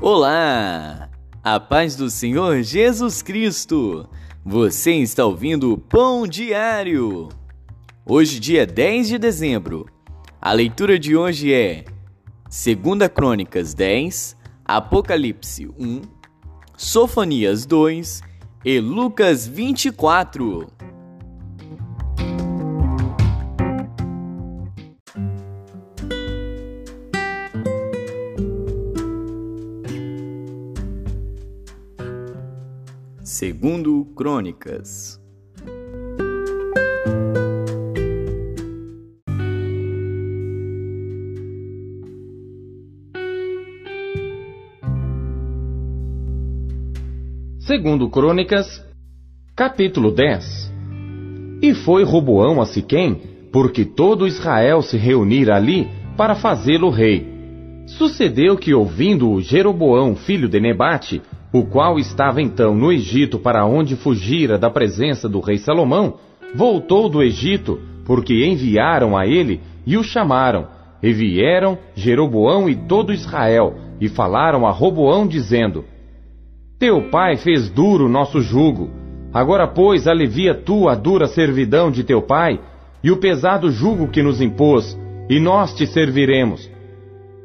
[0.00, 1.08] Olá!
[1.42, 4.08] A paz do Senhor Jesus Cristo!
[4.44, 7.28] Você está ouvindo o Pão Diário.
[8.04, 9.86] Hoje, dia 10 de dezembro.
[10.40, 11.84] A leitura de hoje é
[12.44, 16.02] 2 Crônicas 10, Apocalipse 1,
[16.76, 18.20] Sofonias 2
[18.64, 20.66] e Lucas 24.
[33.64, 35.18] Segundo Crônicas.
[47.58, 48.84] Segundo Crônicas,
[49.56, 50.70] capítulo 10.
[51.62, 55.88] E foi Roboão a Siquém, porque todo Israel se reunira ali
[56.18, 57.26] para fazê-lo rei.
[57.86, 61.22] Sucedeu que ouvindo Jeroboão, filho de Nebate,
[61.54, 66.14] o qual estava então no Egito para onde fugira da presença do rei Salomão,
[66.52, 70.66] voltou do Egito, porque enviaram a ele e o chamaram.
[71.00, 75.84] E vieram Jeroboão e todo Israel, e falaram a Roboão, dizendo:
[76.76, 78.90] Teu pai fez duro nosso jugo.
[79.32, 82.58] Agora, pois, alivia tu a dura servidão de teu pai,
[83.02, 84.98] e o pesado jugo que nos impôs,
[85.30, 86.68] e nós te serviremos.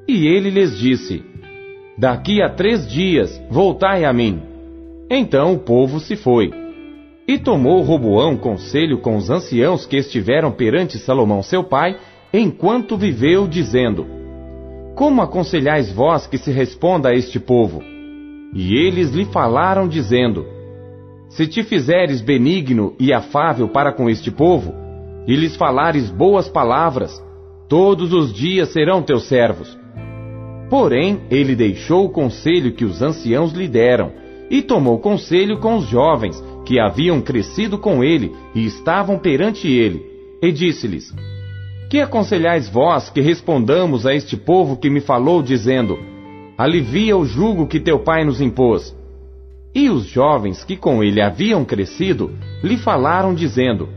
[0.07, 1.28] E ele lhes disse:
[1.99, 4.41] Daqui a três dias voltai a mim.
[5.09, 6.49] Então o povo se foi.
[7.27, 11.97] E tomou Roboão conselho com os anciãos que estiveram perante Salomão seu pai,
[12.33, 14.07] enquanto viveu, dizendo:
[14.95, 17.83] Como aconselhais vós que se responda a este povo?
[18.53, 20.45] E eles lhe falaram, dizendo:
[21.27, 24.73] Se te fizeres benigno e afável para com este povo,
[25.27, 27.21] e lhes falares boas palavras,
[27.67, 29.77] todos os dias serão teus servos.
[30.69, 34.11] Porém, ele deixou o conselho que os anciãos lhe deram,
[34.49, 40.05] e tomou conselho com os jovens, que haviam crescido com ele e estavam perante ele,
[40.41, 41.13] e disse-lhes:
[41.89, 45.97] Que aconselhais vós que respondamos a este povo que me falou, dizendo:
[46.55, 48.95] Alivia o jugo que teu pai nos impôs?
[49.73, 52.31] E os jovens que com ele haviam crescido
[52.63, 53.89] lhe falaram, dizendo: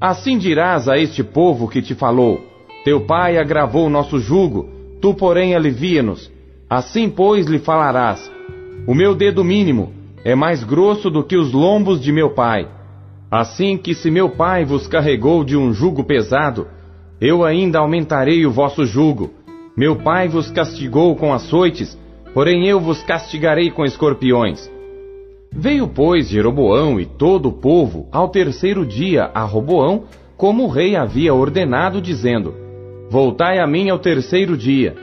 [0.00, 2.40] Assim dirás a este povo que te falou:
[2.84, 6.30] Teu pai agravou o nosso jugo Tu, porém, alivia-nos.
[6.68, 8.30] Assim, pois, lhe falarás:
[8.86, 9.92] O meu dedo mínimo
[10.24, 12.68] é mais grosso do que os lombos de meu pai.
[13.30, 16.66] Assim que, se meu pai vos carregou de um jugo pesado,
[17.20, 19.30] eu ainda aumentarei o vosso jugo.
[19.76, 21.98] Meu pai vos castigou com açoites,
[22.34, 24.70] porém eu vos castigarei com escorpiões.
[25.52, 30.04] Veio, pois, Jeroboão e todo o povo ao terceiro dia a Roboão,
[30.36, 32.54] como o rei havia ordenado, dizendo:
[33.10, 34.94] Voltai a mim ao terceiro dia.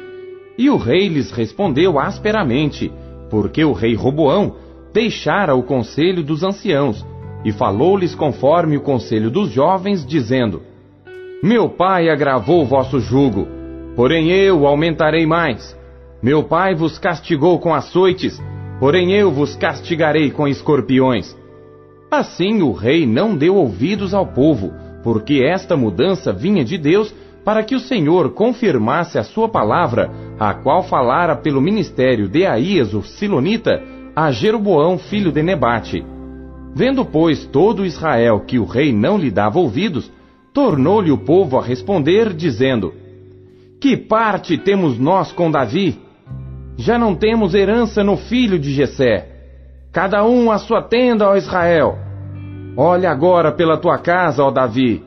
[0.58, 2.90] E o rei lhes respondeu asperamente,
[3.30, 4.56] porque o rei Roboão
[4.94, 7.06] deixara o conselho dos anciãos,
[7.44, 10.62] e falou-lhes conforme o conselho dos jovens, dizendo:
[11.44, 13.46] Meu pai agravou vosso jugo,
[13.94, 15.78] porém eu aumentarei mais.
[16.24, 18.42] Meu pai vos castigou com açoites,
[18.80, 21.38] porém eu vos castigarei com escorpiões.
[22.10, 24.72] Assim o rei não deu ouvidos ao povo,
[25.04, 27.14] porque esta mudança vinha de Deus
[27.48, 32.94] para que o Senhor confirmasse a sua palavra, a qual falara pelo ministério de Aías,
[32.94, 33.82] o Silonita,
[34.14, 36.06] a Jeroboão, filho de Nebate.
[36.76, 40.12] Vendo, pois, todo Israel que o rei não lhe dava ouvidos,
[40.54, 42.94] tornou-lhe o povo a responder, dizendo:
[43.80, 45.98] Que parte temos nós com Davi?
[46.76, 49.26] Já não temos herança no filho de Jessé.
[49.94, 51.98] Cada um a sua tenda, ó Israel.
[52.76, 55.07] Olha agora pela tua casa, ó Davi,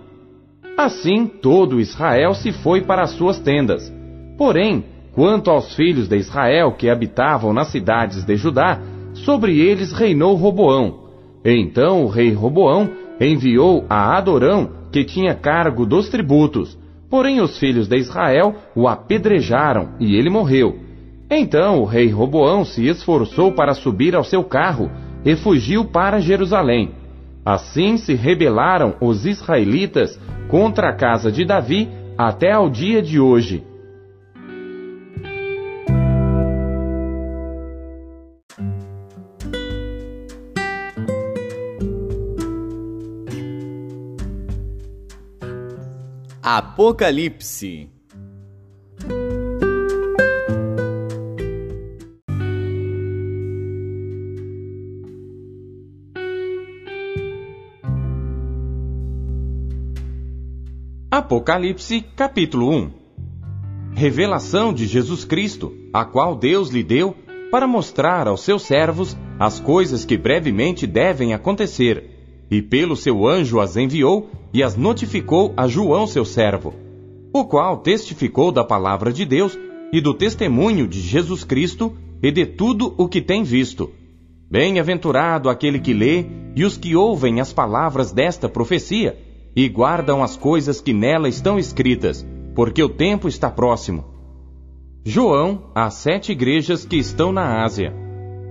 [0.83, 3.93] Assim todo Israel se foi para as suas tendas.
[4.39, 4.83] Porém,
[5.13, 8.81] quanto aos filhos de Israel que habitavam nas cidades de Judá,
[9.13, 11.01] sobre eles reinou Roboão.
[11.45, 12.89] Então o rei Roboão
[13.21, 16.79] enviou a Adorão, que tinha cargo dos tributos.
[17.11, 20.79] Porém os filhos de Israel o apedrejaram e ele morreu.
[21.31, 24.91] Então o rei Roboão se esforçou para subir ao seu carro
[25.27, 27.00] e fugiu para Jerusalém.
[27.53, 30.17] Assim se rebelaram os israelitas
[30.49, 33.67] contra a casa de Davi até ao dia de hoje.
[46.41, 47.91] Apocalipse
[61.31, 62.91] Apocalipse capítulo 1
[63.95, 67.15] Revelação de Jesus Cristo, a qual Deus lhe deu
[67.53, 72.43] para mostrar aos seus servos as coisas que brevemente devem acontecer.
[72.51, 76.75] E pelo seu anjo as enviou e as notificou a João, seu servo,
[77.33, 79.57] o qual testificou da palavra de Deus
[79.93, 83.89] e do testemunho de Jesus Cristo e de tudo o que tem visto.
[84.51, 90.37] Bem-aventurado aquele que lê e os que ouvem as palavras desta profecia e guardam as
[90.37, 94.05] coisas que nela estão escritas, porque o tempo está próximo.
[95.05, 97.93] João, às sete igrejas que estão na Ásia.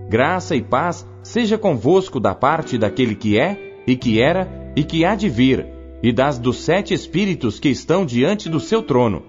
[0.10, 5.06] Graça e paz seja convosco da parte daquele que é, e que era, e que
[5.06, 5.68] há de vir,
[6.02, 9.24] e das dos sete espíritos que estão diante do seu trono,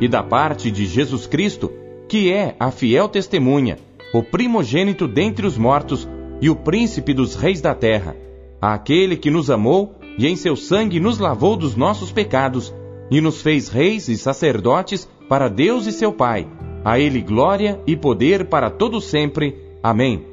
[0.00, 1.72] e da parte de Jesus Cristo,
[2.08, 3.78] que é a fiel testemunha,
[4.12, 6.08] o primogênito dentre os mortos
[6.40, 8.14] e o príncipe dos reis da terra,
[8.60, 12.74] aquele que nos amou e em seu sangue nos lavou dos nossos pecados
[13.10, 16.48] e nos fez reis e sacerdotes para Deus e seu Pai.
[16.84, 19.56] A ele glória e poder para todo sempre.
[19.82, 20.24] Amém.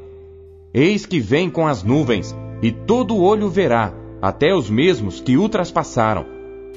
[0.74, 5.50] Eis que vem com as nuvens, e todo olho verá, até os mesmos que o
[5.50, 6.26] traspassaram.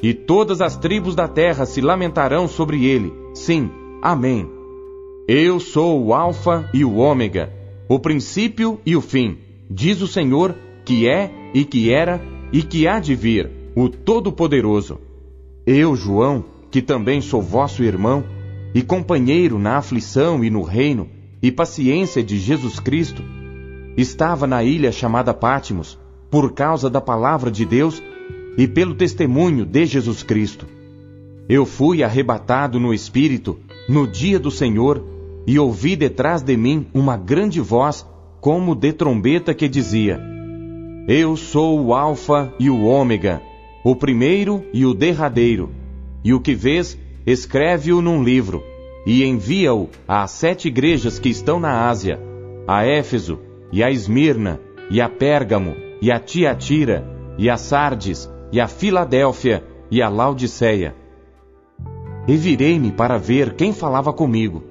[0.02, 3.12] E todas as tribos da terra se lamentarão sobre ele.
[3.34, 3.70] Sim,
[4.02, 4.50] amém.
[5.28, 7.52] Eu sou o Alfa e o Ômega,
[7.88, 9.38] o princípio e o fim,
[9.70, 10.54] diz o Senhor,
[10.84, 12.20] que é e que era
[12.52, 14.98] e que há de vir, o Todo-Poderoso.
[15.66, 18.24] Eu, João, que também sou vosso irmão,
[18.74, 21.08] e companheiro na aflição e no reino
[21.42, 23.22] e paciência de Jesus Cristo,
[23.96, 25.98] estava na ilha chamada Pátimos,
[26.30, 28.02] por causa da palavra de Deus
[28.58, 30.66] e pelo testemunho de Jesus Cristo.
[31.48, 33.58] Eu fui arrebatado no Espírito
[33.88, 35.02] no dia do Senhor
[35.46, 38.04] e ouvi detrás de mim uma grande voz,
[38.40, 40.20] como de trombeta, que dizia:
[41.08, 43.40] Eu sou o Alfa e o Ômega,
[43.84, 45.70] o primeiro e o derradeiro.
[46.24, 48.60] E o que vês, escreve-o num livro,
[49.06, 52.20] e envia-o às sete igrejas que estão na Ásia,
[52.66, 53.38] a Éfeso,
[53.70, 54.60] e a Esmirna,
[54.90, 57.06] e a Pérgamo, e a Tiatira,
[57.38, 60.92] e a Sardes, e a Filadélfia, e a Laodiceia.
[62.26, 64.64] E virei-me para ver quem falava comigo.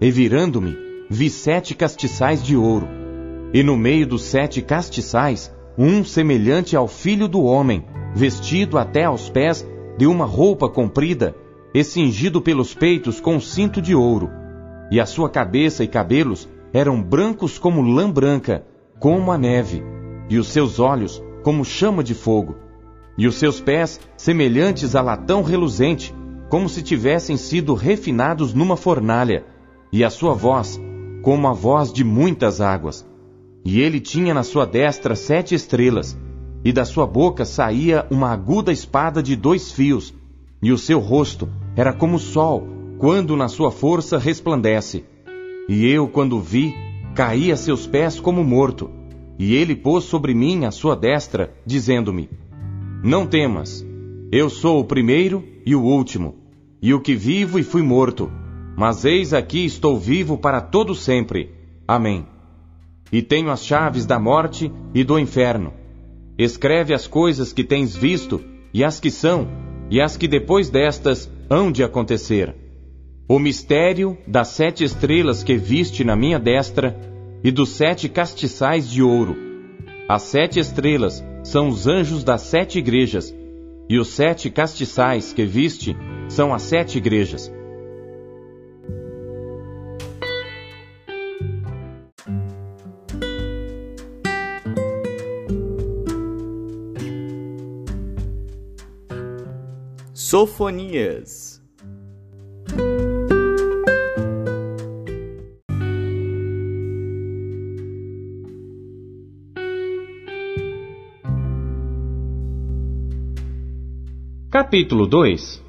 [0.00, 0.76] E virando-me,
[1.08, 2.88] vi sete castiçais de ouro.
[3.54, 9.30] E no meio dos sete castiçais, um semelhante ao filho do homem, vestido até aos
[9.30, 9.64] pés
[9.96, 11.36] de uma roupa comprida
[11.72, 14.28] e cingido pelos peitos com um cinto de ouro,
[14.90, 18.64] e a sua cabeça e cabelos eram brancos como lã branca,
[18.98, 19.84] como a neve,
[20.28, 22.56] e os seus olhos como chama de fogo,
[23.16, 26.12] e os seus pés semelhantes a latão reluzente,
[26.48, 29.44] como se tivessem sido refinados numa fornalha,
[29.92, 30.80] e a sua voz
[31.22, 33.06] como a voz de muitas águas.
[33.64, 36.18] E ele tinha na sua destra sete estrelas,
[36.64, 40.14] e da sua boca saía uma aguda espada de dois fios,
[40.62, 42.66] e o seu rosto era como o sol,
[42.98, 45.04] quando na sua força resplandece.
[45.68, 46.74] E eu, quando vi,
[47.14, 48.90] caí a seus pés como morto.
[49.38, 52.28] E ele pôs sobre mim a sua destra, dizendo-me:
[53.04, 53.86] Não temas,
[54.32, 56.36] eu sou o primeiro e o último,
[56.82, 58.30] e o que vivo e fui morto.
[58.76, 61.54] Mas eis aqui estou vivo para todo sempre.
[61.86, 62.26] Amém.
[63.10, 65.72] E tenho as chaves da morte e do inferno.
[66.38, 68.40] Escreve as coisas que tens visto,
[68.72, 69.48] e as que são,
[69.90, 72.54] e as que depois destas hão de acontecer.
[73.28, 76.96] O mistério das sete estrelas que viste na minha destra
[77.42, 79.36] e dos sete castiçais de ouro.
[80.08, 83.34] As sete estrelas são os anjos das sete igrejas,
[83.88, 85.96] e os sete castiçais que viste
[86.28, 87.50] são as sete igrejas.
[100.30, 101.58] Sofonias.
[114.50, 115.64] Capítulo 2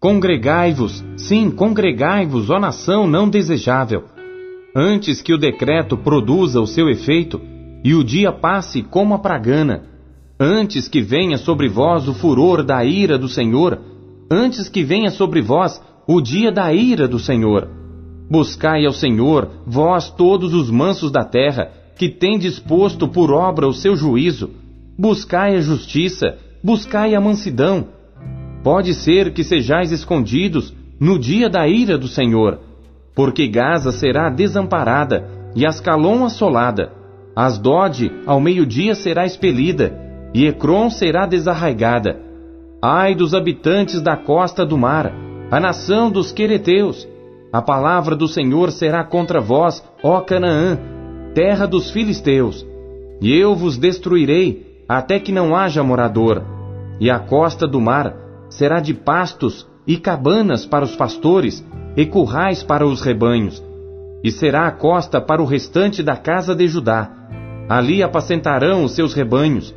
[0.00, 4.04] Congregai-vos, sim, congregai-vos, ó nação não desejável,
[4.74, 7.38] antes que o decreto produza o seu efeito
[7.84, 9.95] e o dia passe como a pragana
[10.38, 13.80] Antes que venha sobre vós o furor da ira do Senhor,
[14.30, 17.66] antes que venha sobre vós o dia da ira do Senhor.
[18.30, 23.72] Buscai ao Senhor, vós todos os mansos da terra, que tendes posto por obra o
[23.72, 24.50] seu juízo.
[24.98, 27.88] Buscai a justiça, buscai a mansidão.
[28.62, 32.60] Pode ser que sejais escondidos no dia da ira do Senhor,
[33.14, 36.92] porque Gaza será desamparada e Ascalon assolada.
[37.34, 40.05] Asdod ao meio-dia será expelida
[40.36, 42.20] e Ecrom será desarraigada.
[42.82, 45.10] Ai dos habitantes da costa do mar,
[45.50, 47.08] a nação dos quereteus,
[47.50, 50.78] A palavra do Senhor será contra vós, ó Canaã,
[51.32, 52.66] terra dos filisteus.
[53.18, 56.44] E eu vos destruirei, até que não haja morador.
[57.00, 58.14] E a costa do mar
[58.50, 61.64] será de pastos e cabanas para os pastores,
[61.96, 63.64] e currais para os rebanhos.
[64.22, 67.10] E será a costa para o restante da casa de Judá.
[67.70, 69.74] Ali apacentarão os seus rebanhos.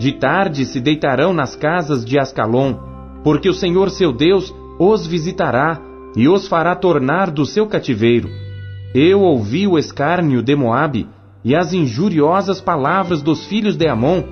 [0.00, 2.74] De tarde se deitarão nas casas de Ascalon,
[3.22, 5.78] porque o Senhor seu Deus os visitará
[6.16, 8.30] e os fará tornar do seu cativeiro.
[8.94, 11.06] Eu ouvi o escárnio de Moabe
[11.44, 14.22] e as injuriosas palavras dos filhos de Amon,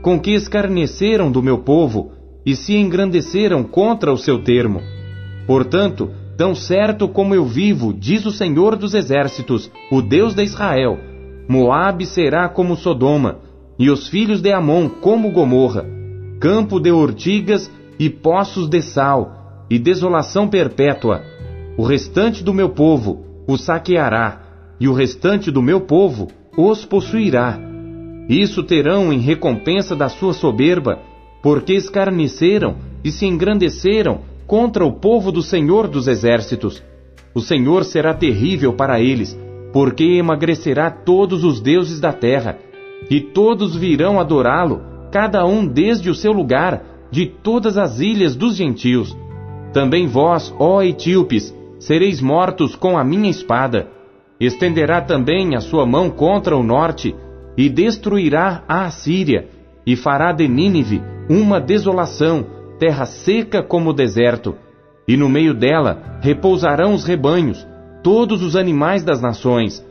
[0.00, 2.10] com que escarneceram do meu povo
[2.46, 4.80] e se engrandeceram contra o seu termo.
[5.46, 10.98] Portanto, tão certo como eu vivo, diz o Senhor dos Exércitos, o Deus de Israel,
[11.46, 13.46] Moabe será como Sodoma,
[13.78, 15.86] e os filhos de Amon como Gomorra,
[16.40, 21.22] campo de ortigas e poços de sal, e desolação perpétua.
[21.76, 24.40] O restante do meu povo o saqueará,
[24.80, 27.58] e o restante do meu povo os possuirá.
[28.28, 30.98] Isso terão em recompensa da sua soberba,
[31.42, 36.82] porque escarneceram e se engrandeceram contra o povo do Senhor dos Exércitos.
[37.34, 39.38] O Senhor será terrível para eles,
[39.72, 42.58] porque emagrecerá todos os deuses da terra,
[43.10, 48.56] e todos virão adorá-lo, cada um desde o seu lugar, de todas as ilhas dos
[48.56, 49.16] gentios.
[49.72, 53.88] Também vós, ó etíopes, sereis mortos com a minha espada.
[54.40, 57.14] Estenderá também a sua mão contra o norte,
[57.56, 59.48] e destruirá a Assíria,
[59.86, 62.46] e fará de Nínive uma desolação,
[62.78, 64.54] terra seca como o deserto.
[65.06, 67.66] E no meio dela repousarão os rebanhos,
[68.02, 69.84] todos os animais das nações,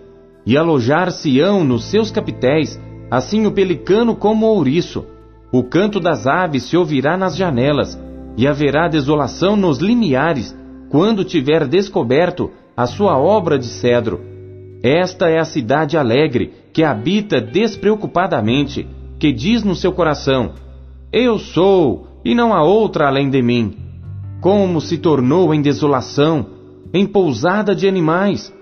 [0.45, 5.05] e alojar-se-ão nos seus capitéis, assim o pelicano como o ouriço.
[5.51, 7.97] O canto das aves se ouvirá nas janelas,
[8.37, 10.55] e haverá desolação nos limiares,
[10.89, 14.21] quando tiver descoberto a sua obra de cedro.
[14.83, 18.87] Esta é a cidade alegre, que habita despreocupadamente,
[19.19, 20.51] que diz no seu coração:
[21.11, 23.75] Eu sou, e não há outra além de mim.
[24.39, 26.45] Como se tornou em desolação,
[26.93, 28.53] em pousada de animais.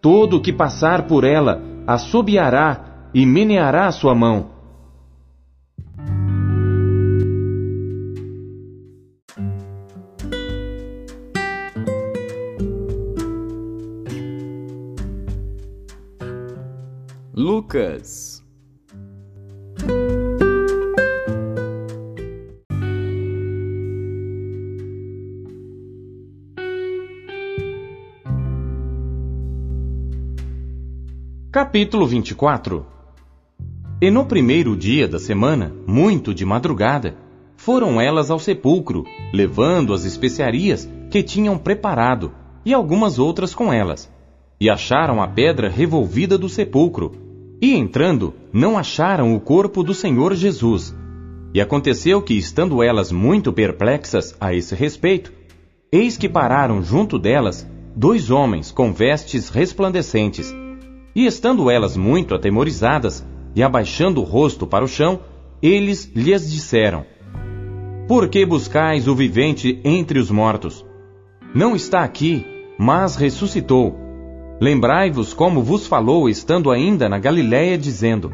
[0.00, 4.50] Todo o que passar por ela assobiará e meneará a sua mão.
[17.34, 18.42] Lucas
[31.50, 33.01] Capítulo 24
[34.02, 37.14] E no primeiro dia da semana, muito de madrugada,
[37.56, 42.32] foram elas ao sepulcro, levando as especiarias que tinham preparado
[42.64, 44.10] e algumas outras com elas
[44.60, 47.12] e acharam a pedra revolvida do sepulcro.
[47.60, 50.92] E entrando, não acharam o corpo do Senhor Jesus.
[51.54, 55.32] E aconteceu que, estando elas muito perplexas a esse respeito,
[55.92, 60.52] eis que pararam junto delas dois homens com vestes resplandecentes.
[61.14, 65.20] E estando elas muito atemorizadas e abaixando o rosto para o chão,
[65.62, 67.04] eles lhes disseram:
[68.08, 70.84] Por que buscais o vivente entre os mortos?
[71.54, 72.46] Não está aqui,
[72.78, 73.98] mas ressuscitou.
[74.60, 78.32] Lembrai-vos como vos falou estando ainda na Galiléia, dizendo: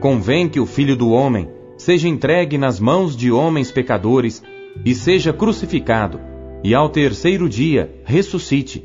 [0.00, 4.42] Convém que o filho do homem seja entregue nas mãos de homens pecadores
[4.84, 6.20] e seja crucificado,
[6.62, 8.84] e ao terceiro dia ressuscite.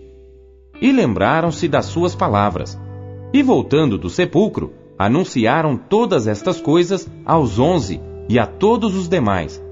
[0.82, 2.80] E lembraram-se das suas palavras.
[3.34, 9.64] E voltando do sepulcro, anunciaram todas estas coisas aos onze e a todos os demais.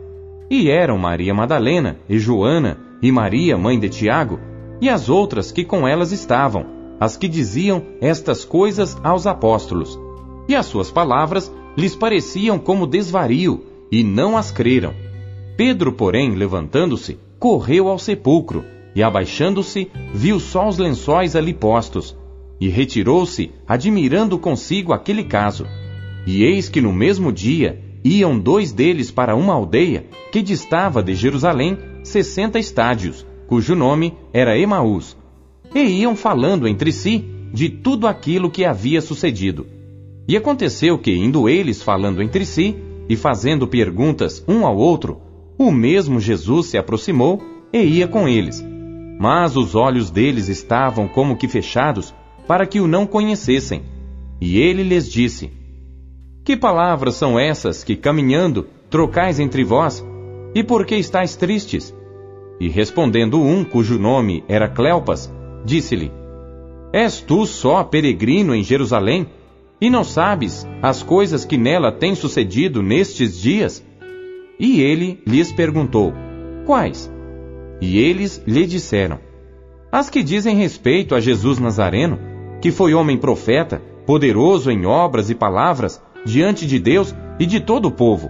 [0.50, 4.40] E eram Maria Madalena, e Joana, e Maria, mãe de Tiago,
[4.80, 10.00] e as outras que com elas estavam as que diziam estas coisas aos apóstolos.
[10.48, 14.94] E as suas palavras lhes pareciam como desvario, e não as creram.
[15.56, 18.64] Pedro, porém, levantando-se, correu ao sepulcro,
[18.96, 22.18] e abaixando-se, viu só os lençóis ali postos,
[22.60, 25.66] e retirou-se, admirando consigo aquele caso.
[26.26, 31.14] E eis que no mesmo dia iam dois deles para uma aldeia que distava de
[31.14, 35.18] Jerusalém sessenta estádios, cujo nome era Emaús,
[35.74, 37.24] e iam falando entre si
[37.54, 39.66] de tudo aquilo que havia sucedido.
[40.28, 42.76] E aconteceu que, indo eles falando entre si
[43.08, 45.22] e fazendo perguntas um ao outro,
[45.58, 48.64] o mesmo Jesus se aproximou e ia com eles.
[49.20, 52.14] Mas os olhos deles estavam como que fechados
[52.48, 53.84] para que o não conhecessem.
[54.40, 55.52] E ele lhes disse:
[56.46, 60.06] Que palavras são essas que, caminhando, trocais entre vós?
[60.56, 61.94] E por que estáis tristes?
[62.60, 65.32] E respondendo um, cujo nome era Cleopas,
[65.66, 66.12] disse-lhe:
[66.94, 69.28] És tu só peregrino em Jerusalém
[69.80, 73.86] e não sabes as coisas que nela têm sucedido nestes dias?
[74.60, 76.14] E ele lhes perguntou:
[76.66, 77.12] Quais?
[77.80, 79.20] E eles lhe disseram:
[79.92, 82.20] As que dizem respeito a Jesus Nazareno,
[82.62, 87.88] que foi homem profeta, poderoso em obras e palavras, diante de Deus e de todo
[87.88, 88.30] o povo.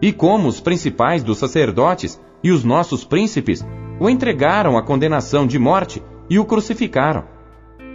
[0.00, 3.64] E como os principais dos sacerdotes e os nossos príncipes
[4.00, 7.24] o entregaram à condenação de morte e o crucificaram.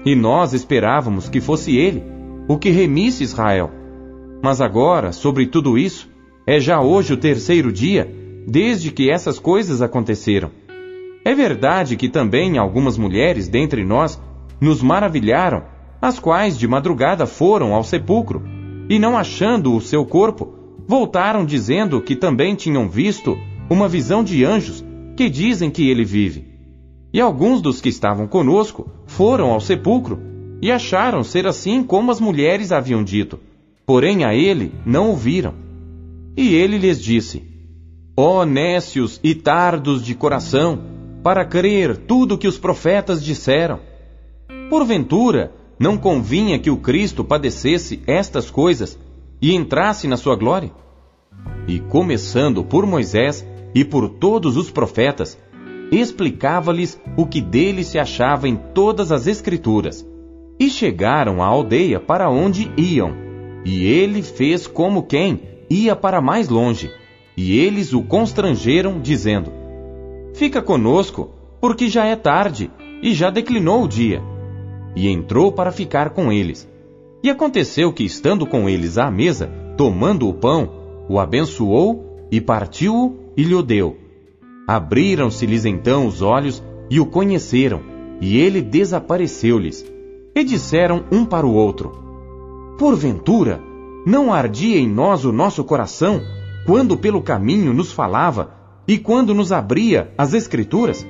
[0.06, 2.04] E nós esperávamos que fosse ele
[2.48, 3.72] o que remisse Israel.
[4.42, 6.10] Mas agora, sobre tudo isso,
[6.46, 8.14] é já hoje o terceiro dia
[8.46, 10.52] desde que essas coisas aconteceram.
[11.24, 14.22] É verdade que também algumas mulheres dentre nós
[14.64, 15.64] nos maravilharam,
[16.02, 18.42] as quais de madrugada foram ao sepulcro,
[18.90, 20.54] e não achando o seu corpo,
[20.88, 23.38] voltaram dizendo que também tinham visto
[23.70, 24.84] uma visão de anjos
[25.18, 26.48] que dizem que ele vive.
[27.14, 30.20] E alguns dos que estavam conosco foram ao sepulcro
[30.62, 33.40] e acharam ser assim como as mulheres haviam dito,
[33.86, 35.54] porém a ele não ouviram.
[36.38, 37.44] E ele lhes disse:
[38.16, 40.80] Ó oh, nécios e tardos de coração,
[41.22, 43.93] para crer tudo que os profetas disseram.
[44.70, 48.98] Porventura, não convinha que o Cristo padecesse estas coisas
[49.42, 50.72] e entrasse na sua glória?
[51.68, 55.38] E começando por Moisés e por todos os profetas,
[55.92, 60.08] explicava-lhes o que dele se achava em todas as Escrituras.
[60.60, 63.14] E chegaram à aldeia para onde iam,
[63.66, 66.92] e ele fez como quem ia para mais longe,
[67.36, 69.52] e eles o constrangeram, dizendo:
[70.36, 72.70] Fica conosco, porque já é tarde,
[73.02, 74.22] e já declinou o dia.
[74.96, 76.70] E entrou para ficar com eles.
[77.24, 80.70] E aconteceu que, estando com eles à mesa, tomando o pão,
[81.10, 83.98] o abençoou e partiu-o e lhe deu.
[84.68, 87.82] Abriram-se-lhes então os olhos e o conheceram,
[88.22, 89.86] e ele desapareceu-lhes.
[90.36, 91.92] E disseram um para o outro:
[92.78, 93.62] Porventura,
[94.06, 96.22] não ardia em nós o nosso coração
[96.66, 98.54] quando pelo caminho nos falava
[98.88, 101.06] e quando nos abria as Escrituras?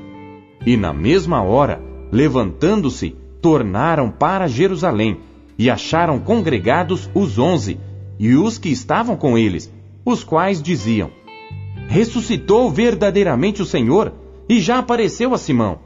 [0.65, 5.17] E na mesma hora, levantando-se, tornaram para Jerusalém
[5.59, 7.77] e acharam congregados os onze
[8.17, 9.69] e os que estavam com eles,
[10.05, 11.11] os quais diziam:
[11.89, 14.13] Ressuscitou verdadeiramente o Senhor
[14.47, 15.79] e já apareceu a Simão.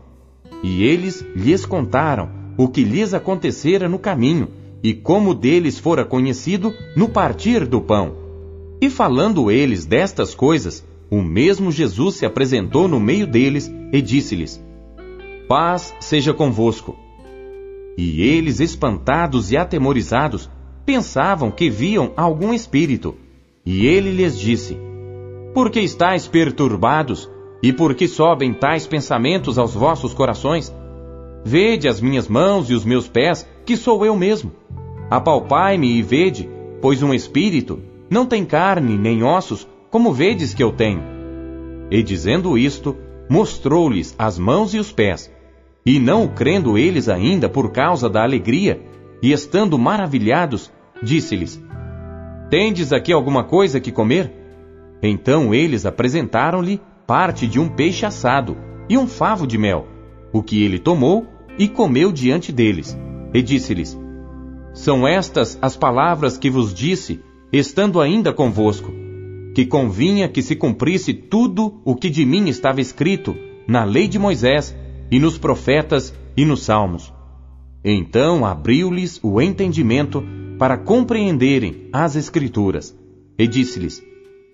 [0.62, 4.50] E eles lhes contaram o que lhes acontecera no caminho
[4.84, 8.16] e como deles fora conhecido no partir do pão.
[8.80, 14.64] E falando eles destas coisas, o mesmo Jesus se apresentou no meio deles e disse-lhes:
[15.48, 17.07] Paz seja convosco.
[17.98, 20.48] E eles, espantados e atemorizados,
[20.86, 23.16] pensavam que viam algum espírito.
[23.66, 24.78] E ele lhes disse:
[25.54, 27.30] Por que estáis perturbados?
[27.62, 30.72] E por que sobem tais pensamentos aos vossos corações?
[31.44, 34.52] Vede as minhas mãos e os meus pés, que sou eu mesmo.
[35.10, 36.48] Apalpai-me e vede,
[36.80, 37.80] pois um espírito
[38.10, 41.02] não tem carne nem ossos, como vedes que eu tenho.
[41.90, 42.96] E dizendo isto,
[43.30, 45.32] mostrou-lhes as mãos e os pés.
[45.88, 48.82] E não crendo eles ainda por causa da alegria,
[49.24, 50.70] e estando maravilhados,
[51.02, 51.64] disse-lhes:
[52.50, 54.34] Tendes aqui alguma coisa que comer?
[55.02, 58.58] Então eles apresentaram-lhe parte de um peixe assado
[58.90, 59.88] e um favo de mel,
[60.34, 61.26] o que ele tomou
[61.58, 63.00] e comeu diante deles,
[63.34, 63.98] e disse-lhes:
[64.74, 68.92] São estas as palavras que vos disse estando ainda convosco,
[69.56, 73.34] que convinha que se cumprisse tudo o que de mim estava escrito
[73.66, 74.76] na lei de Moisés,
[75.12, 77.14] e nos profetas e nos salmos.
[77.84, 80.24] Então abriu-lhes o entendimento
[80.58, 82.96] para compreenderem as Escrituras,
[83.38, 84.04] e disse-lhes: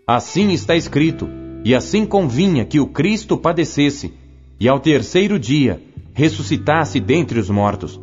[0.05, 1.27] Assim está escrito,
[1.63, 4.13] e assim convinha que o Cristo padecesse,
[4.59, 5.81] e ao terceiro dia
[6.13, 7.99] ressuscitasse dentre os mortos,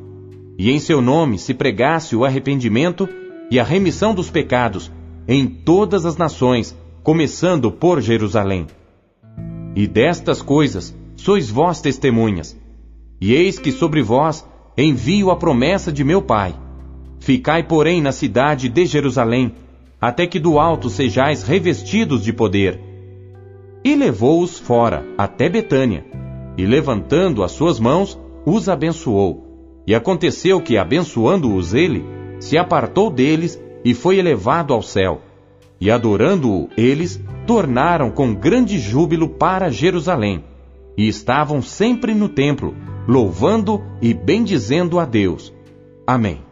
[0.59, 3.09] e em seu nome se pregasse o arrependimento
[3.51, 4.91] e a remissão dos pecados
[5.29, 8.67] em todas as nações, começando por Jerusalém.
[9.77, 12.59] E destas coisas sois vós testemunhas.
[13.21, 16.55] E eis que sobre vós envio a promessa de meu Pai.
[17.19, 19.55] Ficai, porém, na cidade de Jerusalém,
[20.01, 22.81] até que do alto sejais revestidos de poder.
[23.85, 26.05] E levou-os fora, até Betânia,
[26.57, 29.83] e levantando as suas mãos, os abençoou.
[29.87, 32.03] E aconteceu que, abençoando-os ele,
[32.39, 35.21] se apartou deles e foi elevado ao céu.
[35.79, 40.45] E adorando-o, eles tornaram com grande júbilo para Jerusalém.
[40.97, 42.75] E estavam sempre no templo,
[43.07, 45.53] louvando e bendizendo a Deus.
[46.07, 46.51] Amém.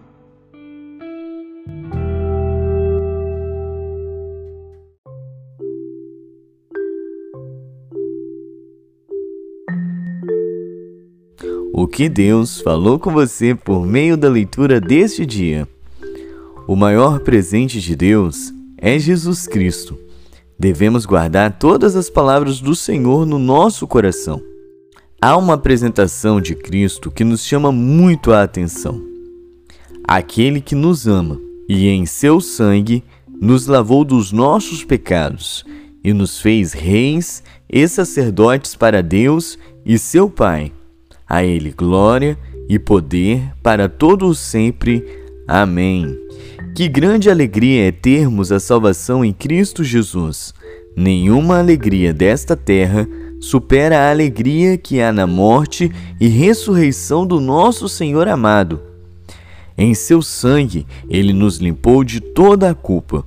[11.80, 15.68] o que Deus falou com você por meio da leitura deste dia.
[16.66, 19.96] O maior presente de Deus é Jesus Cristo.
[20.58, 24.42] Devemos guardar todas as palavras do Senhor no nosso coração.
[25.20, 29.00] Há uma apresentação de Cristo que nos chama muito a atenção.
[30.02, 33.04] Aquele que nos ama e em seu sangue
[33.40, 35.64] nos lavou dos nossos pecados
[36.02, 40.72] e nos fez reis e sacerdotes para Deus e seu Pai.
[41.28, 42.36] A Ele glória
[42.68, 45.04] e poder para todos sempre.
[45.46, 46.27] Amém.
[46.78, 50.54] Que grande alegria é termos a salvação em Cristo Jesus.
[50.96, 53.04] Nenhuma alegria desta terra
[53.40, 58.80] supera a alegria que há na morte e ressurreição do nosso Senhor amado.
[59.76, 63.24] Em seu sangue, ele nos limpou de toda a culpa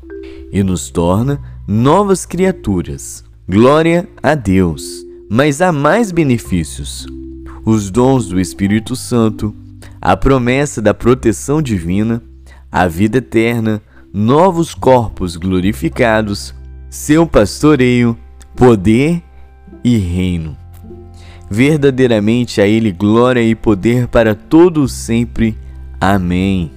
[0.50, 1.38] e nos torna
[1.68, 3.22] novas criaturas.
[3.50, 5.06] Glória a Deus!
[5.30, 7.06] Mas há mais benefícios:
[7.66, 9.54] os dons do Espírito Santo,
[10.00, 12.24] a promessa da proteção divina,
[12.72, 13.82] a vida eterna,
[14.14, 16.56] novos corpos glorificados,
[16.90, 18.18] seu pastoreio,
[18.56, 19.22] poder
[19.84, 20.58] e reino.
[21.50, 25.58] Verdadeiramente a Ele glória e poder para todos sempre.
[26.00, 26.72] Amém.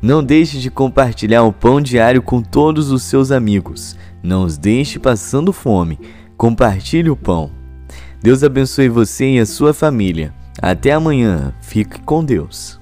[0.00, 3.96] Não deixe de compartilhar o pão diário com todos os seus amigos.
[4.22, 5.98] Não os deixe passando fome.
[6.36, 7.50] Compartilhe o pão.
[8.22, 10.32] Deus abençoe você e a sua família.
[10.62, 11.52] Até amanhã.
[11.60, 12.80] Fique com Deus.